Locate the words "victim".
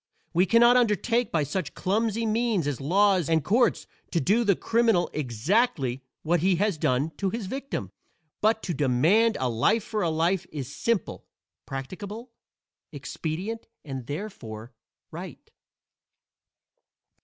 7.45-7.91